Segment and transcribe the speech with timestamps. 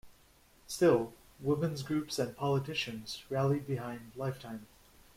[0.65, 4.65] Still, women's groups and politicians rallied behind Lifetime.